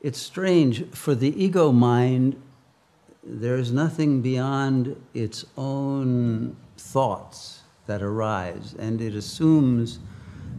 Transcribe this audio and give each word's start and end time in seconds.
it's 0.00 0.20
strange. 0.20 0.88
For 0.90 1.14
the 1.14 1.42
ego 1.42 1.72
mind, 1.72 2.40
there's 3.22 3.72
nothing 3.72 4.22
beyond 4.22 4.96
its 5.12 5.44
own 5.56 6.56
thoughts 6.76 7.62
that 7.86 8.02
arise, 8.02 8.74
and 8.78 9.00
it 9.00 9.14
assumes 9.14 9.98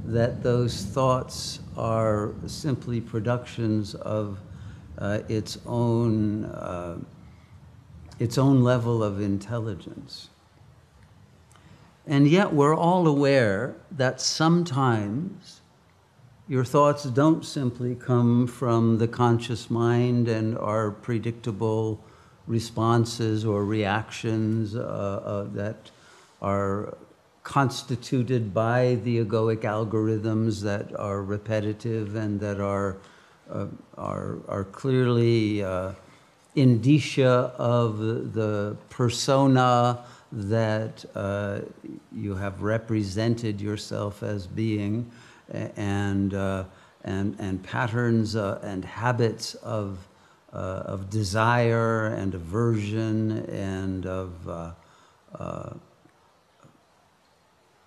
that 0.05 0.44
those 0.44 0.83
thoughts 0.83 1.60
are 1.78 2.33
simply 2.47 2.99
productions 2.99 3.96
of 3.96 4.39
uh, 4.97 5.20
its 5.29 5.58
own 5.65 6.46
uh, 6.46 6.97
its 8.19 8.37
own 8.37 8.62
level 8.63 9.01
of 9.01 9.21
intelligence. 9.21 10.29
And 12.06 12.28
yet, 12.28 12.51
we're 12.51 12.76
all 12.76 13.08
aware 13.08 13.76
that 13.92 14.19
sometimes 14.19 15.58
your 16.50 16.66
thoughts 16.66 17.04
don't 17.04 17.45
simply 17.45 17.94
come 17.94 18.48
from 18.48 18.98
the 18.98 19.08
conscious 19.08 19.70
mind 19.70 20.27
and 20.27 20.58
are 20.58 20.90
predictable 20.90 22.04
responses 22.48 23.46
or 23.46 23.64
reactions 23.64 24.76
uh, 24.76 24.80
uh, 24.80 25.44
that 25.54 25.92
are 26.42 26.98
constituted 27.44 28.52
by 28.52 28.96
the 29.04 29.23
egoic 29.23 29.62
algorithms 29.62 30.64
that 30.64 30.94
are 31.00 31.22
repetitive 31.22 32.16
and 32.16 32.40
that 32.40 32.59
are, 32.59 32.98
uh, 33.52 33.68
are, 34.00 34.40
are 34.48 34.64
clearly 34.64 35.62
uh, 35.62 35.92
indicia 36.56 37.54
of 37.59 38.00
the 38.34 38.76
persona 38.90 40.04
that 40.31 41.06
uh, 41.14 41.59
you 42.12 42.34
have 42.34 42.64
represented 42.64 43.62
yourself 43.62 44.23
as 44.23 44.48
being 44.48 45.12
and, 45.49 46.34
uh, 46.34 46.66
and, 47.03 47.35
and 47.39 47.63
patterns 47.63 48.35
uh, 48.35 48.59
and 48.63 48.85
habits 48.85 49.55
of, 49.55 50.08
uh, 50.53 50.84
of 50.85 51.09
desire 51.09 52.08
and 52.08 52.35
aversion 52.35 53.45
and 53.50 54.06
of, 54.06 54.50
uh, 54.50 54.72
uh, 55.38 55.73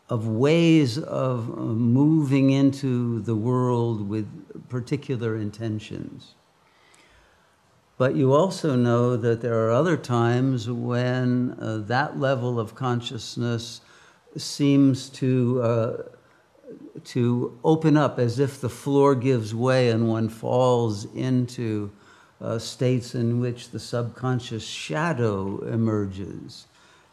of 0.09 0.27
ways 0.27 0.99
of 0.99 1.49
moving 1.57 2.51
into 2.51 3.21
the 3.21 3.35
world 3.35 4.09
with 4.09 4.29
particular 4.69 5.37
intentions. 5.37 6.35
But 7.99 8.17
you 8.17 8.33
also 8.33 8.75
know 8.75 9.17
that 9.17 9.43
there 9.43 9.67
are 9.67 9.71
other 9.71 9.97
times 9.97 10.69
when 10.69 11.57
uh, 11.61 11.79
that 11.87 12.19
level 12.19 12.59
of 12.59 12.75
consciousness 12.75 13.81
seems 14.37 15.09
to, 15.11 15.63
uh, 15.63 16.03
to 17.05 17.59
open 17.65 17.97
up 17.97 18.19
as 18.19 18.39
if 18.39 18.61
the 18.61 18.69
floor 18.69 19.15
gives 19.15 19.55
way 19.55 19.91
and 19.91 20.09
one 20.09 20.29
falls 20.29 21.05
into 21.15 21.91
uh, 22.41 22.59
states 22.59 23.15
in 23.15 23.41
which 23.41 23.71
the 23.71 23.79
subconscious 23.79 24.65
shadow 24.65 25.61
emerges. 25.65 26.67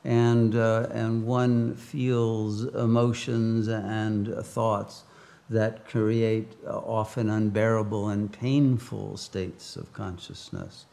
And, 0.04 0.56
uh, 0.56 0.88
and 0.92 1.26
one 1.26 1.76
feels 1.76 2.64
emotions 2.64 3.68
and 3.68 4.34
thoughts 4.46 5.04
that 5.50 5.88
create 5.88 6.56
uh, 6.66 6.78
often 6.78 7.30
unbearable 7.30 8.10
and 8.10 8.32
painful 8.32 9.18
states 9.18 9.76
of 9.76 9.92
consciousness. 9.94 10.86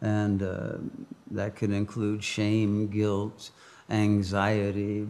And 0.00 0.42
uh, 0.42 0.72
that 1.30 1.56
can 1.56 1.72
include 1.72 2.22
shame, 2.22 2.88
guilt, 2.88 3.50
anxiety, 3.88 5.06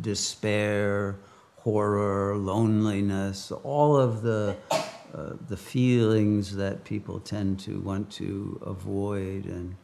despair, 0.00 1.16
horror, 1.64 2.36
loneliness, 2.36 3.50
all 3.62 3.96
of 3.96 4.20
the, 4.20 4.54
uh, 5.14 5.30
the 5.48 5.56
feelings 5.56 6.54
that 6.54 6.84
people 6.84 7.18
tend 7.18 7.58
to 7.58 7.80
want 7.80 8.10
to 8.10 8.60
avoid 8.66 9.46
and 9.46 9.74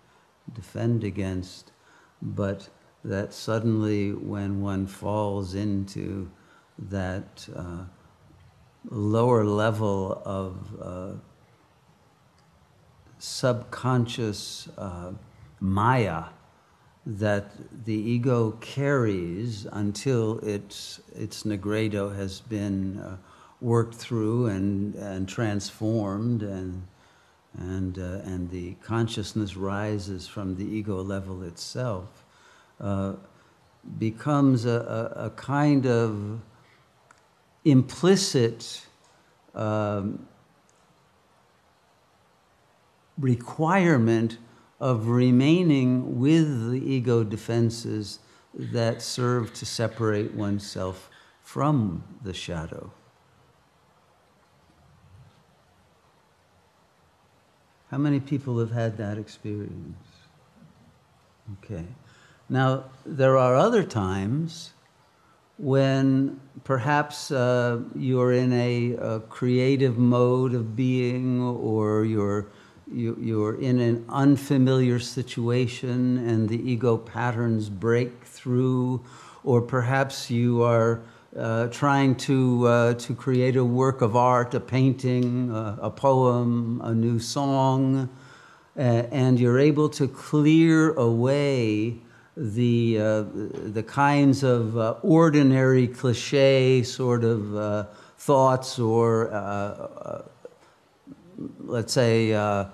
defend 0.53 1.03
against. 1.05 1.73
But 2.20 2.69
that 3.03 3.33
suddenly, 3.33 4.12
when 4.12 4.61
one 4.61 4.86
falls 4.86 5.55
into 5.55 6.30
that 6.79 7.48
uh, 7.57 7.85
lower 8.91 9.47
level 9.47 10.20
of 10.27 10.57
uh, 10.83 11.12
subconscious 13.18 14.68
uh, 14.77 15.12
maya 15.61 16.24
that 17.06 17.52
the 17.86 17.94
ego 17.94 18.52
carries 18.61 19.66
until 19.72 20.38
its, 20.40 21.00
its 21.14 21.44
nigredo 21.44 22.14
has 22.14 22.40
been 22.40 22.98
uh, 22.98 23.16
worked 23.61 23.94
through 23.94 24.46
and, 24.46 24.94
and 24.94 25.28
transformed 25.28 26.42
and, 26.42 26.86
and, 27.58 27.98
uh, 27.98 28.20
and 28.24 28.50
the 28.50 28.74
consciousness 28.83 29.56
rises 29.56 30.27
from 30.27 30.56
the 30.56 30.64
ego 30.64 31.02
level 31.02 31.42
itself, 31.42 32.24
uh, 32.80 33.14
becomes 33.98 34.67
a, 34.67 35.14
a, 35.17 35.27
a 35.27 35.30
kind 35.30 35.86
of 35.86 36.40
implicit 37.64 38.86
um, 39.55 40.27
requirement 43.18 44.38
of 44.80 45.08
remaining 45.08 46.18
with 46.18 46.70
the 46.70 46.79
ego 46.79 47.23
defenses 47.23 48.20
that 48.55 49.02
serve 49.02 49.52
to 49.55 49.67
separate 49.67 50.35
oneself 50.35 51.11
from 51.42 52.02
the 52.23 52.33
shadow. 52.33 52.91
How 57.91 57.98
many 57.98 58.20
people 58.20 58.58
have 58.61 58.70
had 58.70 58.96
that 58.98 59.18
experience? 59.18 60.07
Okay. 61.64 61.85
Now, 62.48 62.85
there 63.05 63.36
are 63.36 63.57
other 63.57 63.83
times 63.83 64.73
when 65.58 66.41
perhaps 66.64 67.30
uh, 67.30 67.80
you're 67.95 68.33
in 68.33 68.52
a, 68.52 68.92
a, 68.95 69.20
creative 69.20 69.98
mode 69.98 70.55
of 70.55 70.74
being 70.74 71.42
or 71.42 72.05
you're, 72.05 72.47
you, 72.92 73.17
you're 73.20 73.61
in 73.61 73.80
an 73.80 74.05
unfamiliar 74.08 74.98
situation 74.98 76.28
and 76.28 76.48
the 76.48 76.70
ego 76.70 76.96
patterns 76.96 77.68
break 77.68 78.24
through, 78.24 79.05
or 79.45 79.62
perhaps 79.62 80.30
you 80.30 80.62
are 80.62 81.02
uh, 81.36 81.68
trying 81.68 82.14
to, 82.17 82.67
uh, 82.67 82.95
to 82.95 83.14
create 83.14 83.56
a 83.56 83.64
work 83.64 84.02
of 84.02 84.17
art, 84.17 84.55
a 84.55 84.61
painting, 84.61 85.50
a, 85.50 85.79
a 85.83 85.90
poem, 85.90 86.80
a 86.83 86.92
new 86.92 87.18
song, 87.18 88.08
and 88.77 89.39
you're 89.39 89.58
able 89.58 89.89
to 89.89 90.08
clear 90.08 90.95
away 90.95 91.98
the, 92.36 92.98
uh, 92.98 93.24
the 93.73 93.83
kinds 93.83 94.42
of 94.42 94.77
uh, 94.79 94.95
ordinary 95.02 95.86
cliche 95.86 96.83
sort 96.83 97.23
of 97.23 97.55
uh, 97.56 97.84
thoughts 98.18 98.79
or, 98.79 99.30
uh, 99.33 99.36
uh, 99.36 100.23
let's 101.61 101.92
say, 101.92 102.33
uh, 102.33 102.64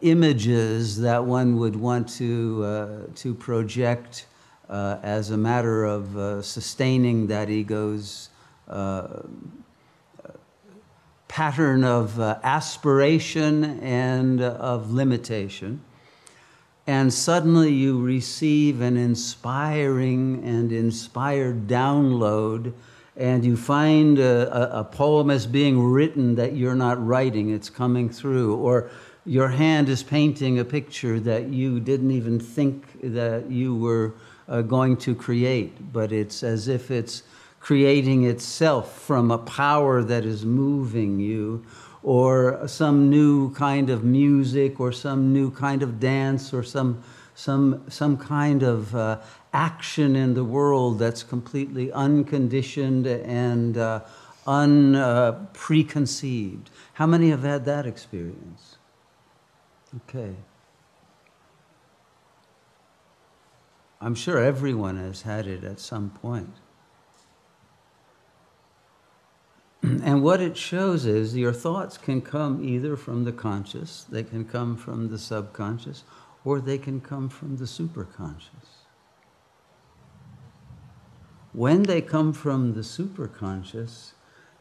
images 0.00 1.00
that 1.00 1.24
one 1.24 1.58
would 1.58 1.76
want 1.76 2.08
to, 2.08 2.64
uh, 2.64 2.98
to 3.14 3.34
project 3.34 4.26
uh, 4.68 4.98
as 5.02 5.30
a 5.30 5.36
matter 5.36 5.84
of 5.84 6.16
uh, 6.16 6.42
sustaining 6.42 7.26
that 7.26 7.50
ego's 7.50 8.30
pattern 11.28 11.84
of 11.84 12.18
aspiration 12.18 13.78
and 13.80 14.40
of 14.40 14.92
limitation. 14.92 15.80
And 16.86 17.12
suddenly 17.12 17.72
you 17.72 18.00
receive 18.00 18.80
an 18.80 18.96
inspiring 18.96 20.42
and 20.44 20.72
inspired 20.72 21.66
download 21.66 22.72
and 23.16 23.44
you 23.44 23.56
find 23.56 24.18
a, 24.18 24.76
a, 24.76 24.80
a, 24.80 24.84
poem 24.84 25.30
is 25.30 25.46
being 25.46 25.82
written 25.82 26.34
that 26.34 26.54
you're 26.54 26.74
not 26.74 27.04
writing, 27.04 27.50
it's 27.50 27.70
coming 27.70 28.10
through, 28.10 28.56
or 28.56 28.90
your 29.26 29.48
hand 29.48 29.88
is 29.88 30.04
painting 30.04 30.60
a 30.60 30.64
picture 30.64 31.18
that 31.20 31.48
you 31.48 31.80
didn't 31.80 32.12
even 32.12 32.38
think 32.38 33.00
that 33.02 33.50
you 33.50 33.74
were 33.74 34.14
uh, 34.48 34.62
going 34.62 34.96
to 34.98 35.14
create, 35.14 35.92
but 35.92 36.12
it's 36.12 36.44
as 36.44 36.68
if 36.68 36.92
it's 36.92 37.24
creating 37.58 38.24
itself 38.24 39.02
from 39.02 39.32
a 39.32 39.38
power 39.38 40.04
that 40.04 40.24
is 40.24 40.44
moving 40.44 41.18
you 41.18 41.64
or 42.04 42.68
some 42.68 43.10
new 43.10 43.52
kind 43.54 43.90
of 43.90 44.04
music 44.04 44.78
or 44.78 44.92
some 44.92 45.32
new 45.32 45.50
kind 45.50 45.82
of 45.82 45.98
dance 45.98 46.54
or 46.54 46.62
some, 46.62 47.02
some, 47.34 47.82
some 47.90 48.16
kind 48.16 48.62
of 48.62 48.94
uh, 48.94 49.18
action 49.52 50.14
in 50.14 50.34
the 50.34 50.44
world 50.44 51.00
that's 51.00 51.24
completely 51.24 51.90
unconditioned 51.90 53.08
and 53.08 53.76
uh, 53.76 53.98
unpreconceived. 54.46 56.70
How 56.92 57.08
many 57.08 57.30
have 57.30 57.42
had 57.42 57.64
that 57.64 57.86
experience? 57.86 58.76
Okay. 59.96 60.34
I'm 64.00 64.14
sure 64.14 64.38
everyone 64.38 64.98
has 64.98 65.22
had 65.22 65.46
it 65.46 65.64
at 65.64 65.80
some 65.80 66.10
point. 66.10 66.54
And 70.02 70.22
what 70.22 70.40
it 70.40 70.56
shows 70.56 71.06
is 71.06 71.36
your 71.36 71.52
thoughts 71.52 71.96
can 71.96 72.20
come 72.20 72.62
either 72.62 72.96
from 72.96 73.24
the 73.24 73.32
conscious, 73.32 74.04
they 74.08 74.22
can 74.22 74.44
come 74.44 74.76
from 74.76 75.08
the 75.08 75.18
subconscious, 75.18 76.04
or 76.44 76.60
they 76.60 76.78
can 76.78 77.00
come 77.00 77.28
from 77.28 77.56
the 77.56 77.64
superconscious. 77.64 78.84
When 81.52 81.84
they 81.84 82.02
come 82.02 82.32
from 82.32 82.74
the 82.74 82.82
superconscious, 82.82 84.12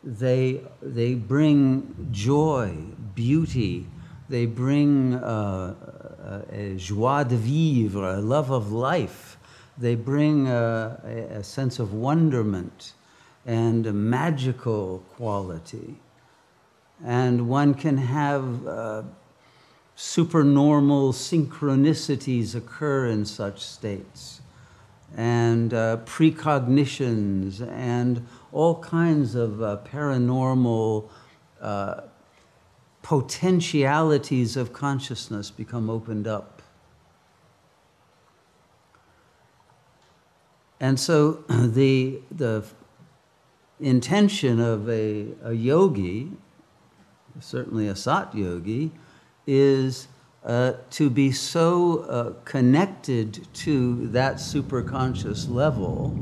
they, 0.03 0.61
they 0.81 1.15
bring 1.15 2.07
joy, 2.11 2.77
beauty, 3.13 3.87
they 4.29 4.45
bring 4.45 5.13
uh, 5.15 6.43
a 6.51 6.75
joie 6.75 7.23
de 7.23 7.35
vivre, 7.35 8.15
a 8.15 8.21
love 8.21 8.51
of 8.51 8.71
life. 8.71 9.37
They 9.77 9.95
bring 9.95 10.47
a, 10.47 10.99
a 11.31 11.43
sense 11.43 11.79
of 11.79 11.93
wonderment 11.93 12.93
and 13.45 13.85
a 13.85 13.93
magical 13.93 15.03
quality. 15.15 15.95
And 17.03 17.47
one 17.49 17.73
can 17.73 17.97
have 17.97 18.65
uh, 18.65 19.03
supernormal 19.95 21.13
synchronicities 21.13 22.55
occur 22.55 23.07
in 23.07 23.25
such 23.25 23.59
states, 23.59 24.41
and 25.15 25.73
uh, 25.73 25.97
precognitions, 26.05 27.61
and 27.61 28.25
all 28.51 28.81
kinds 28.81 29.35
of 29.35 29.61
uh, 29.61 29.77
paranormal 29.85 31.09
uh, 31.61 32.01
potentialities 33.05 34.57
of 34.57 34.73
consciousness 34.73 35.51
become 35.51 35.91
opened 35.91 36.27
up. 36.27 36.63
And 40.79 40.99
so 40.99 41.33
the, 41.47 42.19
the 42.31 42.65
intention 43.79 44.59
of 44.59 44.89
a, 44.89 45.27
a 45.43 45.53
yogi, 45.53 46.31
certainly 47.39 47.87
a 47.87 47.95
sat 47.95 48.33
yogi, 48.33 48.89
is 49.45 50.07
uh, 50.43 50.73
to 50.89 51.11
be 51.11 51.31
so 51.31 51.99
uh, 52.09 52.33
connected 52.43 53.47
to 53.53 54.07
that 54.07 54.37
superconscious 54.37 55.47
level 55.47 56.17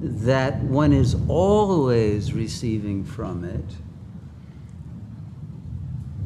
that 0.00 0.58
one 0.62 0.92
is 0.92 1.16
always 1.26 2.32
receiving 2.32 3.04
from 3.04 3.42
it 3.42 3.64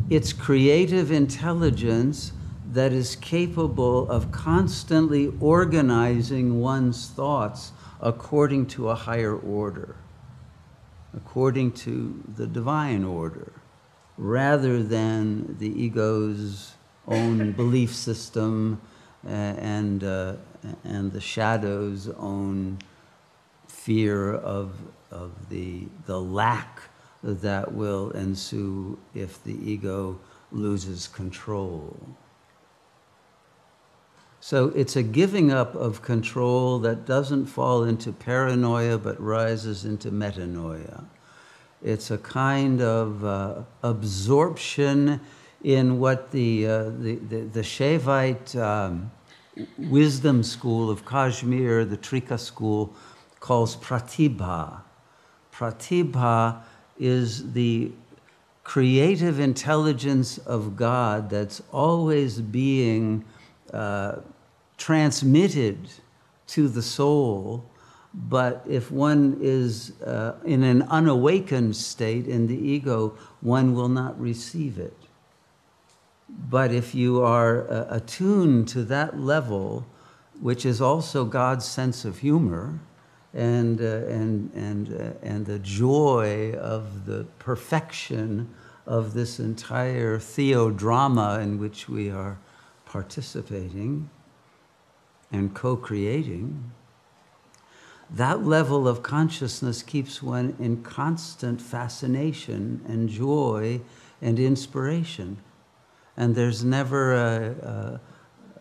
its 0.09 0.33
creative 0.33 1.11
intelligence 1.11 2.33
that 2.73 2.93
is 2.93 3.17
capable 3.17 4.09
of 4.11 4.31
constantly 4.31 5.33
organizing 5.41 6.61
one's 6.61 7.09
thoughts 7.09 7.73
according 8.01 8.67
to 8.67 8.89
a 8.89 8.95
higher 8.95 9.37
order, 9.37 9.97
according 11.15 11.73
to 11.73 12.23
the 12.37 12.47
divine 12.47 13.03
order, 13.03 13.53
rather 14.17 14.83
than 14.83 15.57
the 15.59 15.83
ego's 15.83 16.75
own 17.09 17.53
belief 17.57 17.95
system 17.95 18.81
uh, 19.27 19.31
and, 19.31 20.05
uh, 20.05 20.35
and 20.85 21.13
the 21.13 21.21
shadow's 21.21 22.09
own 22.19 22.79
fear 23.67 24.35
of, 24.35 24.73
of 25.11 25.49
the, 25.49 25.87
the 26.07 26.21
lack 26.21 26.81
that 27.35 27.75
will 27.75 28.11
ensue 28.11 28.99
if 29.15 29.43
the 29.43 29.55
ego 29.71 30.19
loses 30.53 31.09
control. 31.09 31.97
So 34.41 34.69
it's 34.77 34.95
a 34.95 35.03
giving 35.03 35.51
up 35.51 35.75
of 35.75 36.03
control 36.03 36.79
that 36.81 37.05
doesn't 37.05 37.47
fall 37.47 37.83
into 37.83 38.13
paranoia 38.13 38.97
but 38.97 39.21
rises 39.21 39.85
into 39.85 40.11
metanoia. 40.13 41.05
It's 41.83 42.11
a 42.11 42.19
kind 42.19 42.81
of 42.81 43.25
uh, 43.25 43.63
absorption 43.83 45.21
in 45.65 45.99
what 45.99 46.31
the, 46.31 46.67
uh, 46.67 46.85
the, 46.85 47.17
the, 47.17 47.41
the 47.41 47.61
Shaivite 47.61 48.55
um, 48.57 49.11
wisdom 49.79 50.43
school 50.43 50.91
of 50.91 51.05
Kashmir, 51.05 51.85
the 51.85 51.97
Trika 51.97 52.39
school, 52.39 52.95
calls 53.41 53.77
pratibha. 53.77 54.83
Pratibha 55.53 56.63
is 56.99 57.53
the 57.53 57.93
creative 58.65 59.39
intelligence 59.39 60.39
of 60.39 60.77
God 60.77 61.31
that's 61.31 61.63
always 61.73 62.41
being 62.41 63.25
uh, 63.73 64.17
transmitted 64.77 65.79
to 66.49 66.69
the 66.69 66.83
soul. 66.83 67.65
But 68.13 68.65
if 68.69 68.91
one 68.91 69.39
is 69.41 70.01
uh, 70.03 70.37
in 70.45 70.63
an 70.63 70.83
unawakened 70.83 71.77
state 71.77 72.27
in 72.27 72.47
the 72.47 72.57
ego, 72.57 73.17
one 73.41 73.75
will 73.75 73.89
not 73.89 74.19
receive 74.21 74.79
it. 74.79 74.97
But 76.29 76.73
if 76.73 76.95
you 76.95 77.23
are 77.23 77.71
uh, 77.71 77.87
attuned 77.91 78.69
to 78.69 78.83
that 78.85 79.21
level, 79.21 79.87
which 80.41 80.67
is 80.67 80.81
also 80.81 81.25
God's 81.25 81.65
sense 81.65 82.05
of 82.05 82.19
humor, 82.19 82.81
and, 83.37 83.83
uh, 83.83 83.85
and, 83.85 84.51
and, 84.55 84.99
uh, 84.99 85.13
and 85.23 85.45
the 85.45 85.59
joy 85.59 86.55
of 86.55 87.05
the 87.05 87.27
perfection 87.39 88.49
of 88.87 89.13
this 89.13 89.39
entire 89.39 90.19
theodrama 90.19 91.43
in 91.43 91.59
which 91.59 91.87
we 91.87 92.11
are 92.11 92.39
participating 92.87 94.09
and 95.31 95.55
co 95.55 95.77
creating, 95.77 96.73
that 98.09 98.43
level 98.45 98.89
of 98.89 99.03
consciousness 99.03 99.83
keeps 99.83 100.23
one 100.23 100.57
in 100.59 100.83
constant 100.83 101.61
fascination 101.61 102.81
and 102.89 103.09
joy 103.11 103.81
and 104.23 104.39
inspiration. 104.39 105.37
And 106.17 106.35
there's 106.35 106.65
never 106.65 107.15
a, 107.15 107.51
a 107.63 108.01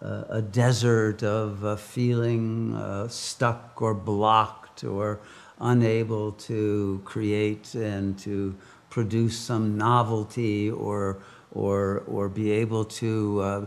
a 0.02 0.42
desert 0.42 1.24
of 1.24 1.80
feeling 1.80 2.76
uh, 2.76 3.08
stuck 3.08 3.82
or 3.82 3.94
blocked 3.94 4.65
or 4.84 5.20
unable 5.60 6.34
to 6.34 7.02
create 7.06 7.74
and 7.76 8.18
to 8.20 8.56
produce 8.90 9.38
some 9.38 9.78
novelty 9.78 10.70
or, 10.70 11.18
or, 11.52 12.04
or 12.08 12.30
be 12.30 12.52
able 12.52 12.86
to 12.86 13.42
uh, 13.42 13.66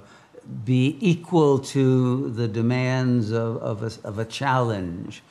be 0.64 0.96
equal 1.00 1.58
to 1.58 2.30
the 2.30 2.48
demands 2.48 3.30
of, 3.30 3.56
of, 3.58 3.82
a, 3.82 4.08
of 4.08 4.18
a 4.18 4.24
challenge. 4.24 5.22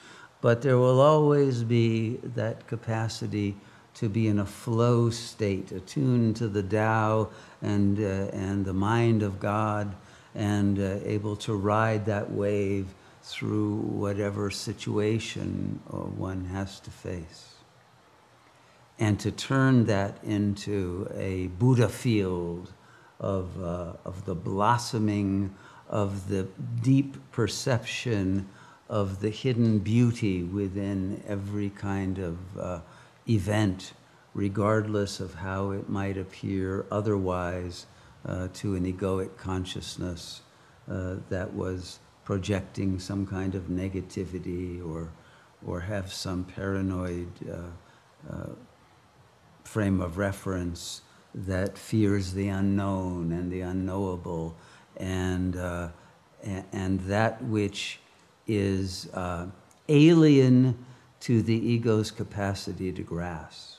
But 0.42 0.62
there 0.62 0.78
will 0.78 1.02
always 1.02 1.64
be 1.64 2.18
that 2.36 2.68
capacity 2.68 3.56
to 3.96 4.08
be 4.08 4.28
in 4.28 4.38
a 4.38 4.46
flow 4.46 5.10
state, 5.10 5.72
attuned 5.72 6.36
to 6.36 6.48
the 6.48 6.62
Tao 6.62 7.30
and, 7.64 8.00
uh, 8.00 8.30
and 8.32 8.64
the 8.64 8.74
mind 8.74 9.24
of 9.24 9.40
God 9.40 9.96
and 10.36 10.78
uh, 10.78 11.00
able 11.04 11.36
to 11.38 11.56
ride 11.56 12.06
that 12.06 12.32
wave 12.32 12.94
through 13.28 13.76
whatever 13.76 14.50
situation 14.50 15.80
uh, 15.92 15.98
one 15.98 16.46
has 16.46 16.80
to 16.80 16.90
face. 16.90 17.56
And 19.00 19.20
to 19.20 19.32
turn 19.32 19.86
that 19.86 20.24
into 20.24 21.12
a 21.16 21.48
Buddha 21.48 21.90
field 21.90 22.74
of, 23.20 23.62
uh, 23.62 23.94
of 24.06 24.26
the 24.26 24.34
blossoming 24.34 25.54
of 25.90 26.30
the 26.30 26.48
deep 26.82 27.16
perception 27.32 28.48
of 28.90 29.20
the 29.20 29.30
hidden 29.30 29.80
beauty 29.80 30.44
within 30.44 31.22
every 31.28 31.70
kind 31.70 32.20
of 32.20 32.38
uh, 32.58 32.80
event, 33.28 33.94
regardless 34.34 35.20
of 35.20 35.34
how 35.36 35.72
it 35.72 35.90
might 35.90 36.18
appear 36.18 36.86
otherwise 36.90 37.86
uh, 38.26 38.48
to 38.54 38.76
an 38.76 38.92
egoic 38.92 39.36
consciousness 39.38 40.42
uh, 40.90 41.16
that 41.30 41.54
was 41.54 42.00
projecting 42.28 43.00
some 43.00 43.26
kind 43.26 43.56
of 43.56 43.70
negativity 43.70 44.86
or, 44.86 45.10
or 45.66 45.80
have 45.80 46.12
some 46.12 46.44
paranoid 46.44 47.30
uh, 47.50 47.56
uh, 48.30 48.50
frame 49.64 50.02
of 50.02 50.18
reference 50.18 51.04
that 51.34 51.78
fears 51.78 52.34
the 52.34 52.50
unknown 52.50 53.32
and 53.32 53.50
the 53.50 53.62
unknowable 53.62 54.54
and, 54.98 55.56
uh, 55.56 55.88
and 56.74 57.00
that 57.00 57.42
which 57.46 57.98
is 58.46 59.08
uh, 59.14 59.46
alien 59.88 60.78
to 61.22 61.42
the 61.42 61.56
ego's 61.56 62.12
capacity 62.12 62.92
to 62.92 63.04
grasp. 63.04 63.78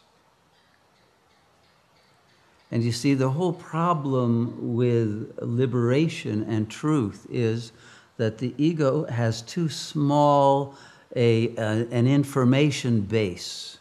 And 2.71 2.83
you 2.83 2.93
see, 2.93 3.13
the 3.13 3.29
whole 3.29 3.53
problem 3.53 4.75
with 4.75 5.39
liberation 5.39 6.45
and 6.49 6.71
truth 6.71 7.27
is 7.29 7.73
that 8.19 8.39
the 8.39 8.55
ego 8.59 9.07
has 9.07 9.43
too 9.43 9.69
small 9.69 10.77
a, 11.17 11.49
a, 11.57 11.87
an 11.91 12.07
information 12.07 13.01
base 13.01 13.79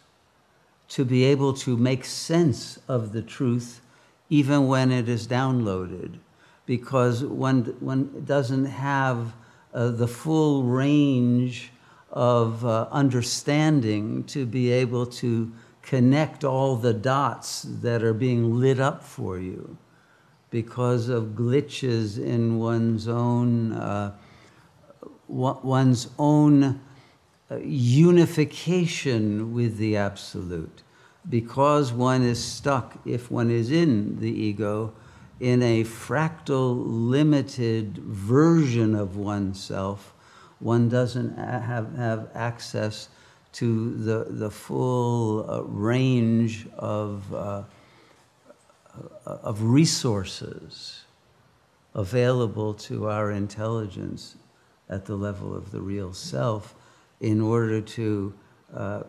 to 0.88 1.04
be 1.04 1.26
able 1.26 1.54
to 1.54 1.76
make 1.76 2.06
sense 2.06 2.80
of 2.88 3.12
the 3.12 3.22
truth 3.22 3.82
even 4.30 4.68
when 4.68 4.92
it 4.92 5.08
is 5.10 5.28
downloaded, 5.28 6.18
because 6.66 7.24
one, 7.24 7.64
one 7.80 8.24
doesn't 8.26 8.66
have 8.66 9.34
uh, 9.74 9.90
the 9.90 10.08
full 10.08 10.64
range 10.64 11.72
of 12.12 12.66
uh, 12.66 12.88
understanding 12.92 14.24
to 14.26 14.46
be 14.46 14.72
able 14.72 15.06
to 15.06 15.52
connect 15.82 16.44
all 16.44 16.76
the 16.76 16.94
dots 16.94 17.66
that 17.82 18.04
are 18.04 18.14
being 18.14 18.60
lit 18.60 18.80
up 18.80 19.04
for 19.04 19.40
you. 19.40 19.78
Because 20.50 21.10
of 21.10 21.36
glitches 21.36 22.18
in 22.18 22.58
one's 22.58 23.08
own 23.08 23.74
uh, 23.74 24.14
one's 25.28 26.10
own 26.18 26.80
uh, 27.50 27.58
unification 27.58 29.54
with 29.54 29.78
the 29.78 29.98
absolute. 29.98 30.84
Because 31.30 31.92
one 31.92 32.24
is 32.24 32.44
stuck 32.44 32.98
if 33.06 33.30
one 33.30 33.52
is 33.52 33.72
in 33.72 34.20
the 34.20 34.32
ego 34.32 34.94
in 35.40 35.62
a 35.62 35.84
fractal 35.84 36.82
limited 36.86 37.98
version 37.98 38.96
of 38.96 39.18
oneself 39.18 40.14
one 40.60 40.90
doesn't 40.90 41.38
have, 41.38 41.96
have 41.96 42.30
access 42.34 43.10
to 43.54 43.96
the, 43.98 44.26
the 44.30 44.50
full 44.50 45.50
uh, 45.50 45.62
range 45.64 46.68
of, 46.78 47.34
uh, 47.34 47.64
of 49.26 49.62
resources 49.62 51.04
available 51.94 52.74
to 52.74 53.10
our 53.10 53.32
intelligence 53.32 54.36
at 54.90 55.06
the 55.06 55.16
level 55.16 55.56
of 55.56 55.72
the 55.72 55.82
real 55.82 56.14
self 56.14 56.76
in 57.20 57.42
order 57.42 57.82
to 57.82 58.34
uh, 58.76 59.04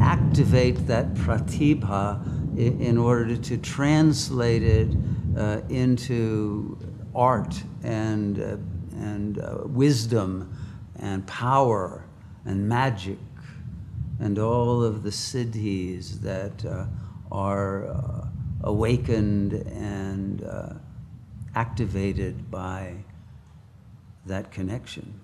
activate 0.00 0.86
that 0.86 1.14
pratibha 1.14 2.20
in, 2.56 2.98
order 2.98 3.36
to 3.36 3.56
translate 3.58 4.62
it 4.62 4.88
uh, 5.36 5.60
into 5.68 6.78
art 7.14 7.62
and, 7.82 8.40
uh, 8.40 8.56
and 8.96 9.38
uh, 9.38 9.58
wisdom 9.66 10.52
and 10.98 11.26
power 11.26 12.04
and 12.44 12.68
magic 12.68 13.18
and 14.20 14.38
all 14.38 14.82
of 14.82 15.02
the 15.02 15.10
siddhis 15.10 16.20
that 16.20 16.64
uh, 16.64 16.86
are 17.30 17.86
uh, 17.86 18.26
awakened 18.62 19.52
and 19.52 20.44
activated 21.54 22.50
by 22.50 22.94
that 24.26 24.50
connection. 24.50 25.23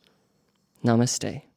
Namaste. 0.83 1.50